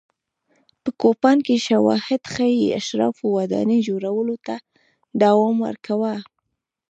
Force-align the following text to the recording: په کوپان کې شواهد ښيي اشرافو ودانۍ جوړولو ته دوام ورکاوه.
په 0.83 0.89
کوپان 1.01 1.37
کې 1.45 1.55
شواهد 1.67 2.21
ښيي 2.33 2.65
اشرافو 2.79 3.25
ودانۍ 3.37 3.79
جوړولو 3.89 4.35
ته 4.45 4.55
دوام 5.21 5.55
ورکاوه. 5.67 6.13